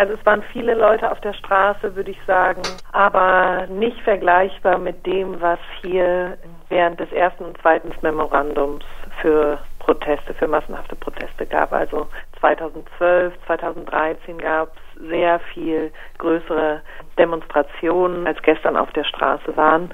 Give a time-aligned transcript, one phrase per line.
[0.00, 2.62] Also es waren viele Leute auf der Straße, würde ich sagen,
[2.92, 6.38] aber nicht vergleichbar mit dem, was hier
[6.70, 8.82] während des ersten und zweiten Memorandums
[9.20, 11.74] für Proteste, für massenhafte Proteste gab.
[11.74, 12.06] Also
[12.40, 16.80] 2012, 2013 gab es sehr viel größere
[17.18, 19.90] Demonstrationen, als gestern auf der Straße waren.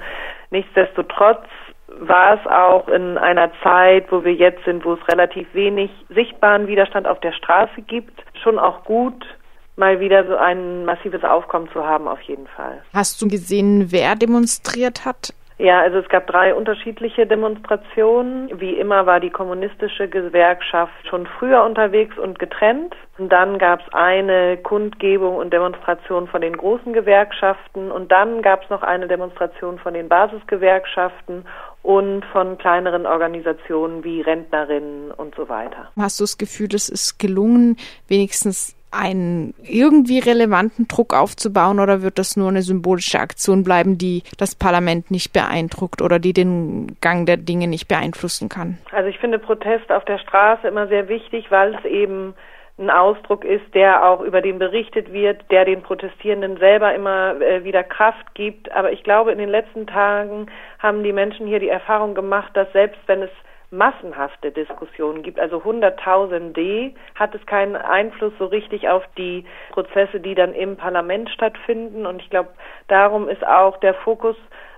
[0.51, 1.43] Nichtsdestotrotz
[1.99, 6.67] war es auch in einer Zeit, wo wir jetzt sind, wo es relativ wenig sichtbaren
[6.67, 9.25] Widerstand auf der Straße gibt, schon auch gut,
[9.77, 12.81] mal wieder so ein massives Aufkommen zu haben, auf jeden Fall.
[12.93, 15.33] Hast du gesehen, wer demonstriert hat?
[15.59, 18.59] Ja, also es gab drei unterschiedliche Demonstrationen.
[18.59, 22.95] Wie immer war die kommunistische Gewerkschaft schon früher unterwegs und getrennt.
[23.17, 28.63] Und dann gab es eine Kundgebung und Demonstration von den großen Gewerkschaften und dann gab
[28.63, 31.45] es noch eine Demonstration von den Basisgewerkschaften
[31.81, 35.91] und von kleineren Organisationen wie Rentnerinnen und so weiter.
[35.97, 42.17] Hast du das Gefühl, es ist gelungen, wenigstens einen irgendwie relevanten Druck aufzubauen oder wird
[42.17, 47.25] das nur eine symbolische Aktion bleiben, die das Parlament nicht beeindruckt oder die den Gang
[47.25, 48.77] der Dinge nicht beeinflussen kann?
[48.91, 52.33] Also ich finde Protest auf der Straße immer sehr wichtig, weil es eben
[52.79, 57.63] ein Ausdruck ist, der auch über den berichtet wird, der den Protestierenden selber immer äh,
[57.63, 58.71] wieder Kraft gibt.
[58.71, 60.45] Aber ich glaube, in den letzten Tagen
[60.77, 63.31] haben die Menschen hier die Erfahrung gemacht, dass selbst wenn es
[63.69, 70.35] massenhafte Diskussionen gibt, also hunderttausende, hat es keinen Einfluss so richtig auf die Prozesse, die
[70.35, 72.05] dann im Parlament stattfinden.
[72.05, 72.49] Und ich glaube,
[72.87, 74.35] darum ist auch der Fokus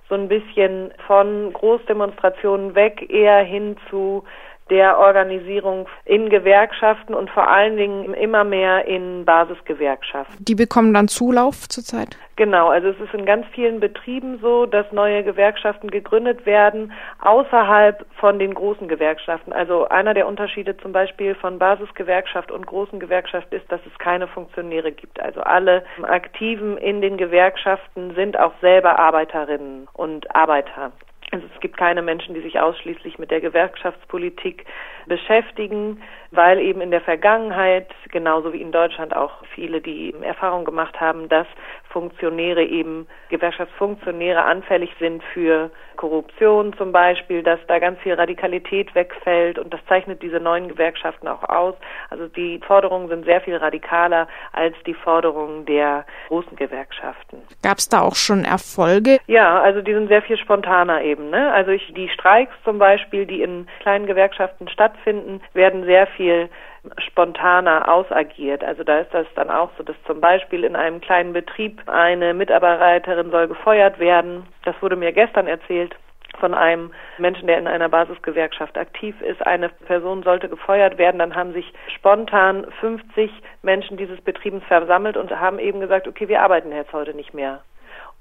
[0.09, 4.23] so ein bisschen von Großdemonstrationen weg eher hin zu
[4.69, 10.43] der Organisierung in Gewerkschaften und vor allen Dingen immer mehr in Basisgewerkschaften.
[10.43, 12.17] Die bekommen dann Zulauf zurzeit?
[12.39, 18.05] Genau, also es ist in ganz vielen Betrieben so, dass neue Gewerkschaften gegründet werden außerhalb
[18.15, 19.51] von den großen Gewerkschaften.
[19.51, 24.27] Also einer der Unterschiede zum Beispiel von Basisgewerkschaft und großen Gewerkschaft ist, dass es keine
[24.27, 25.19] Funktionäre gibt.
[25.19, 30.93] Also alle Aktiven in den Gewerkschaften sind auch selber Arbeiterinnen und Arbeiter.
[31.31, 34.65] Also es gibt keine Menschen, die sich ausschließlich mit der Gewerkschaftspolitik
[35.05, 40.99] beschäftigen, weil eben in der Vergangenheit, genauso wie in Deutschland auch viele, die Erfahrung gemacht
[40.99, 41.47] haben, dass
[41.89, 49.59] Funktionäre eben, Gewerkschaftsfunktionäre anfällig sind für Korruption zum Beispiel, dass da ganz viel Radikalität wegfällt
[49.59, 51.75] und das zeichnet diese neuen Gewerkschaften auch aus.
[52.09, 57.41] Also die Forderungen sind sehr viel radikaler als die Forderungen der großen Gewerkschaften.
[57.63, 59.17] Gab es da auch schon Erfolge?
[59.27, 61.29] Ja, also die sind sehr viel spontaner eben.
[61.31, 61.51] Ne?
[61.51, 66.49] Also ich, die Streiks zum Beispiel, die in kleinen Gewerkschaften stattfinden, werden sehr viel
[66.97, 68.63] spontaner ausagiert.
[68.63, 72.33] Also da ist das dann auch so, dass zum Beispiel in einem kleinen Betrieb eine
[72.33, 74.45] Mitarbeiterin soll gefeuert werden.
[74.63, 75.95] Das wurde mir gestern erzählt
[76.39, 79.45] von einem Menschen, der in einer Basisgewerkschaft aktiv ist.
[79.45, 81.19] Eine Person sollte gefeuert werden.
[81.19, 86.41] Dann haben sich spontan 50 Menschen dieses Betriebens versammelt und haben eben gesagt, okay, wir
[86.41, 87.61] arbeiten jetzt heute nicht mehr.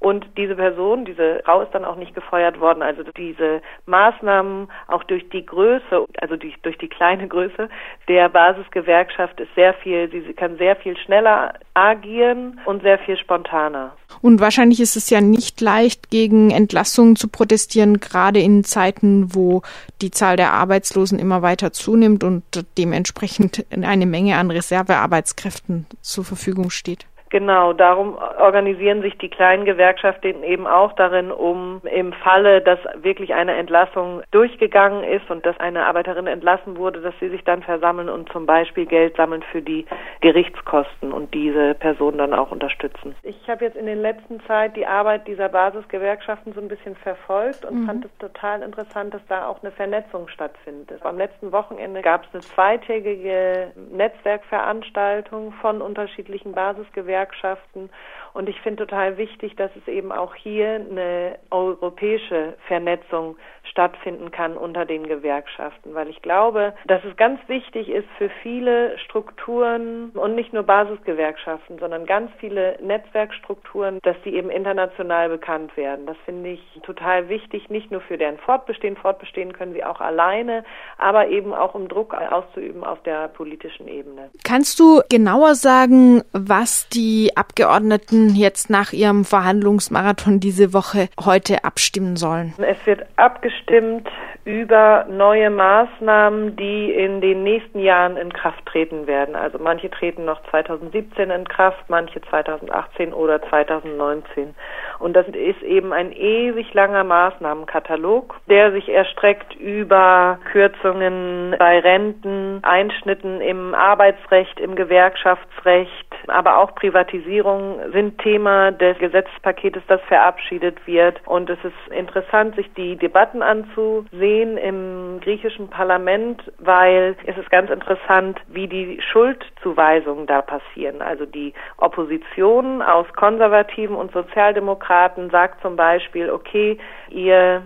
[0.00, 2.82] Und diese Person, diese Frau ist dann auch nicht gefeuert worden.
[2.82, 7.69] Also diese Maßnahmen auch durch die Größe, also durch, durch die kleine Größe
[8.06, 13.97] der Basisgewerkschaft ist sehr viel, sie kann sehr viel schneller agieren und sehr viel spontaner.
[14.22, 19.62] Und wahrscheinlich ist es ja nicht leicht, gegen Entlassungen zu protestieren, gerade in Zeiten, wo
[20.00, 22.44] die Zahl der Arbeitslosen immer weiter zunimmt und
[22.78, 27.06] dementsprechend eine Menge an Reservearbeitskräften zur Verfügung steht.
[27.31, 33.34] Genau, darum organisieren sich die kleinen Gewerkschaften eben auch darin, um im Falle, dass wirklich
[33.34, 38.09] eine Entlassung durchgegangen ist und dass eine Arbeiterin entlassen wurde, dass sie sich dann versammeln
[38.09, 39.84] und zum Beispiel Geld sammeln für die
[40.22, 43.15] Gerichtskosten und diese Person dann auch unterstützen.
[43.22, 47.65] Ich habe jetzt in den letzten Zeit die Arbeit dieser Basisgewerkschaften so ein bisschen verfolgt
[47.66, 47.87] und mhm.
[47.87, 51.05] fand es total interessant, dass da auch eine Vernetzung stattfindet.
[51.05, 57.91] Am letzten Wochenende gab es eine zweitägige Netzwerkveranstaltung von unterschiedlichen Basisgewerkschaften Gewerkschaften.
[58.34, 64.56] Und ich finde total wichtig, dass es eben auch hier eine europäische Vernetzung stattfinden kann
[64.56, 70.34] unter den Gewerkschaften, weil ich glaube, dass es ganz wichtig ist für viele Strukturen und
[70.34, 76.07] nicht nur Basisgewerkschaften, sondern ganz viele Netzwerkstrukturen, dass die eben international bekannt werden.
[76.07, 78.97] Das finde ich total wichtig, nicht nur für deren Fortbestehen.
[78.97, 80.65] Fortbestehen können sie auch alleine,
[80.97, 84.30] aber eben auch um Druck auszuüben auf der politischen Ebene.
[84.45, 92.16] Kannst du genauer sagen, was die Abgeordneten jetzt nach ihrem Verhandlungsmarathon diese Woche heute abstimmen
[92.16, 92.54] sollen?
[92.59, 94.09] Es wird abgestimmt abgestimmt
[94.44, 99.36] über neue Maßnahmen, die in den nächsten Jahren in Kraft treten werden.
[99.36, 104.54] Also manche treten noch 2017 in Kraft, manche 2018 oder 2019.
[104.98, 112.60] Und das ist eben ein ewig langer Maßnahmenkatalog, der sich erstreckt über Kürzungen bei Renten,
[112.62, 121.21] Einschnitten im Arbeitsrecht, im Gewerkschaftsrecht, aber auch Privatisierung sind Thema des Gesetzespaketes, das verabschiedet wird.
[121.27, 127.71] Und es ist interessant, sich die Debatten anzusehen im griechischen Parlament, weil es ist ganz
[127.71, 131.03] interessant, wie die Schuldzuweisungen da passieren.
[131.03, 134.88] Also die Opposition aus Konservativen und Sozialdemokraten
[135.31, 136.79] sagt zum Beispiel, okay,
[137.11, 137.63] ihr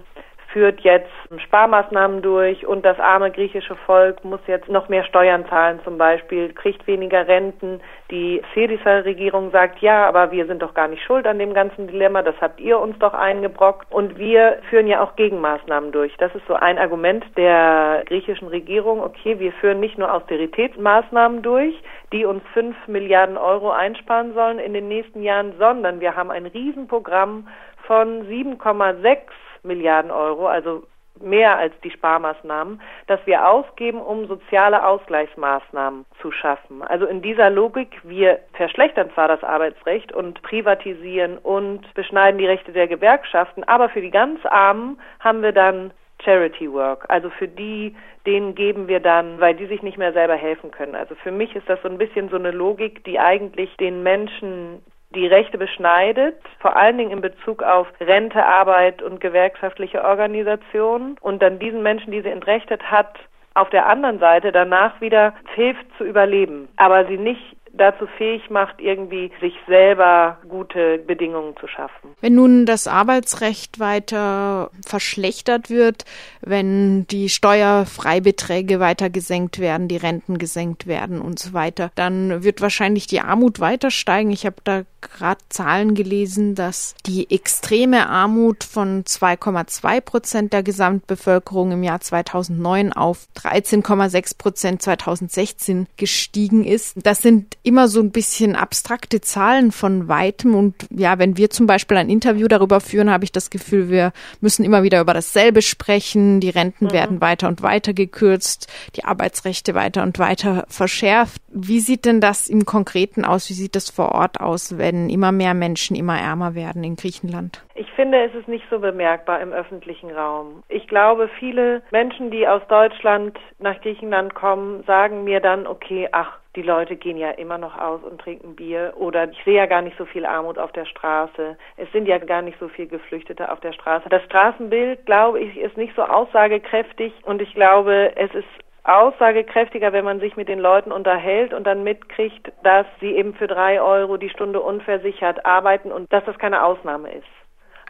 [0.53, 1.11] führt jetzt
[1.47, 6.53] Sparmaßnahmen durch und das arme griechische Volk muss jetzt noch mehr Steuern zahlen zum Beispiel,
[6.53, 7.81] kriegt weniger Renten.
[8.11, 12.23] Die Syriza-Regierung sagt, ja, aber wir sind doch gar nicht schuld an dem ganzen Dilemma,
[12.23, 16.15] das habt ihr uns doch eingebrockt und wir führen ja auch Gegenmaßnahmen durch.
[16.19, 21.75] Das ist so ein Argument der griechischen Regierung, okay, wir führen nicht nur Austeritätsmaßnahmen durch,
[22.13, 26.47] die uns fünf Milliarden Euro einsparen sollen in den nächsten Jahren, sondern wir haben ein
[26.47, 27.49] Riesenprogramm
[27.87, 29.19] von 7,6
[29.63, 30.85] Milliarden Euro, also
[31.21, 36.83] mehr als die Sparmaßnahmen, dass wir ausgeben, um soziale Ausgleichsmaßnahmen zu schaffen.
[36.83, 42.73] Also in dieser Logik, wir verschlechtern zwar das Arbeitsrecht und privatisieren und beschneiden die Rechte
[42.73, 45.93] der Gewerkschaften, aber für die ganz Armen haben wir dann
[46.25, 47.07] Charity Work.
[47.09, 47.95] Also für die,
[48.27, 50.95] denen geben wir dann, weil die sich nicht mehr selber helfen können.
[50.95, 54.83] Also für mich ist das so ein bisschen so eine Logik, die eigentlich den Menschen
[55.15, 61.43] die Rechte beschneidet, vor allen Dingen in Bezug auf Rente, Arbeit und gewerkschaftliche Organisationen und
[61.43, 63.19] dann diesen Menschen, die sie entrechtet hat,
[63.55, 68.81] auf der anderen Seite danach wieder hilft zu überleben, aber sie nicht dazu fähig macht,
[68.81, 72.15] irgendwie sich selber gute Bedingungen zu schaffen.
[72.21, 76.05] Wenn nun das Arbeitsrecht weiter verschlechtert wird,
[76.41, 82.61] wenn die Steuerfreibeträge weiter gesenkt werden, die Renten gesenkt werden und so weiter, dann wird
[82.61, 84.31] wahrscheinlich die Armut weiter steigen.
[84.31, 91.73] Ich habe da gerade Zahlen gelesen, dass die extreme Armut von 2,2 Prozent der Gesamtbevölkerung
[91.73, 96.97] im Jahr 2009 auf 13,6 Prozent 2016 gestiegen ist.
[97.05, 100.55] Das sind immer so ein bisschen abstrakte Zahlen von weitem.
[100.55, 104.13] Und ja, wenn wir zum Beispiel ein Interview darüber führen, habe ich das Gefühl, wir
[104.41, 106.41] müssen immer wieder über dasselbe sprechen.
[106.41, 106.93] Die Renten mhm.
[106.93, 111.41] werden weiter und weiter gekürzt, die Arbeitsrechte weiter und weiter verschärft.
[111.49, 113.49] Wie sieht denn das im Konkreten aus?
[113.49, 117.63] Wie sieht das vor Ort aus, wenn immer mehr Menschen immer ärmer werden in Griechenland?
[117.75, 120.63] Ich finde, es ist nicht so bemerkbar im öffentlichen Raum.
[120.69, 126.39] Ich glaube, viele Menschen, die aus Deutschland nach Griechenland kommen, sagen mir dann, okay, ach,
[126.55, 129.81] die Leute gehen ja immer noch aus und trinken Bier oder ich sehe ja gar
[129.81, 131.57] nicht so viel Armut auf der Straße.
[131.79, 134.09] Es sind ja gar nicht so viel Geflüchtete auf der Straße.
[134.11, 138.49] Das Straßenbild, glaube ich, ist nicht so aussagekräftig und ich glaube, es ist
[138.85, 143.47] aussagekräftiger, wenn man sich mit den Leuten unterhält und dann mitkriegt, dass sie eben für
[143.47, 147.27] drei Euro die Stunde unversichert arbeiten und dass das keine Ausnahme ist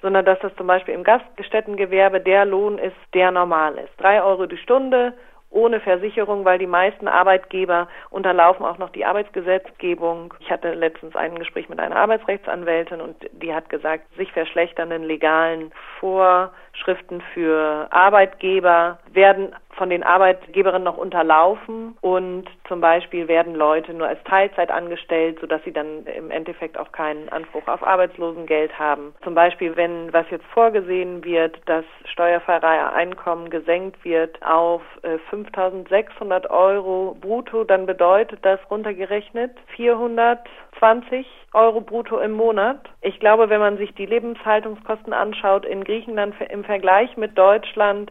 [0.02, 3.92] sondern dass das zum Beispiel im Gaststättengewerbe der Lohn ist, der normal ist.
[3.98, 5.14] Drei Euro die Stunde,
[5.52, 10.34] ohne Versicherung, weil die meisten Arbeitgeber unterlaufen auch noch die Arbeitsgesetzgebung.
[10.40, 15.70] Ich hatte letztens ein Gespräch mit einer Arbeitsrechtsanwältin und die hat gesagt, sich verschlechternden legalen
[16.00, 24.06] Vorschriften für Arbeitgeber werden von den Arbeitgeberinnen noch unterlaufen und zum Beispiel werden Leute nur
[24.06, 29.14] als Teilzeit angestellt, sodass sie dann im Endeffekt auch keinen Anspruch auf Arbeitslosengeld haben.
[29.24, 36.50] Zum Beispiel, wenn was jetzt vorgesehen wird, dass steuerfreie Einkommen gesenkt wird auf äh, 5.600
[36.50, 42.80] Euro brutto, dann bedeutet das runtergerechnet 420 Euro brutto im Monat.
[43.00, 48.10] Ich glaube, wenn man sich die Lebenshaltungskosten anschaut in Griechenland im Vergleich mit Deutschland,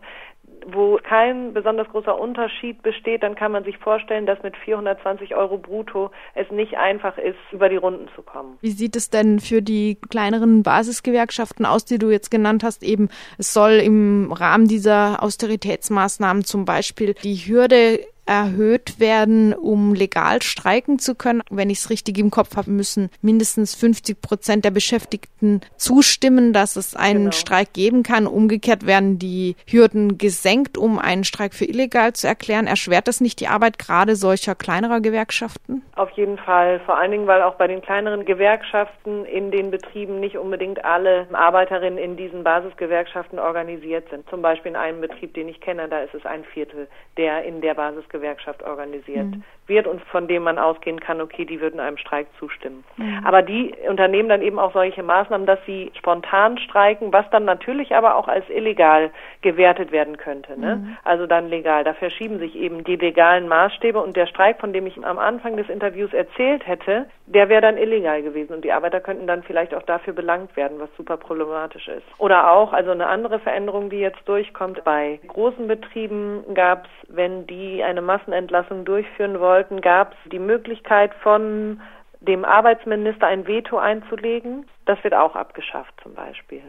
[0.67, 5.57] wo kein besonders großer Unterschied besteht, dann kann man sich vorstellen, dass mit 420 Euro
[5.57, 8.57] brutto es nicht einfach ist, über die Runden zu kommen.
[8.61, 12.83] Wie sieht es denn für die kleineren Basisgewerkschaften aus, die du jetzt genannt hast?
[12.83, 20.41] Eben, es soll im Rahmen dieser Austeritätsmaßnahmen zum Beispiel die Hürde erhöht werden, um legal
[20.41, 21.41] streiken zu können.
[21.49, 26.75] Wenn ich es richtig im Kopf habe, müssen mindestens 50 Prozent der Beschäftigten zustimmen, dass
[26.75, 27.31] es einen genau.
[27.31, 28.27] Streik geben kann.
[28.27, 32.67] Umgekehrt werden die Hürden gesenkt, um einen Streik für illegal zu erklären.
[32.67, 35.81] Erschwert das nicht die Arbeit gerade solcher kleinerer Gewerkschaften?
[35.95, 36.79] Auf jeden Fall.
[36.85, 41.27] Vor allen Dingen, weil auch bei den kleineren Gewerkschaften in den Betrieben nicht unbedingt alle
[41.33, 44.29] Arbeiterinnen in diesen Basisgewerkschaften organisiert sind.
[44.29, 46.87] Zum Beispiel in einem Betrieb, den ich kenne, da ist es ein Viertel,
[47.17, 49.25] der in der Basis Gewerkschaft organisiert.
[49.25, 49.43] Mhm.
[49.71, 52.83] wird und von dem man ausgehen kann, okay, die würden einem Streik zustimmen.
[52.97, 53.21] Mhm.
[53.25, 57.95] Aber die unternehmen dann eben auch solche Maßnahmen, dass sie spontan streiken, was dann natürlich
[57.95, 59.09] aber auch als illegal
[59.41, 60.59] gewertet werden könnte.
[60.59, 60.75] Ne?
[60.75, 60.97] Mhm.
[61.03, 61.83] Also dann legal.
[61.83, 65.57] Da verschieben sich eben die legalen Maßstäbe und der Streik, von dem ich am Anfang
[65.57, 69.73] des Interviews erzählt hätte, der wäre dann illegal gewesen und die Arbeiter könnten dann vielleicht
[69.73, 72.05] auch dafür belangt werden, was super problematisch ist.
[72.17, 77.47] Oder auch, also eine andere Veränderung, die jetzt durchkommt, bei großen Betrieben gab es, wenn
[77.47, 81.81] die eine Massenentlassung durchführen wollten, gab es die Möglichkeit von
[82.19, 84.65] dem Arbeitsminister ein Veto einzulegen.
[84.85, 86.61] Das wird auch abgeschafft zum Beispiel.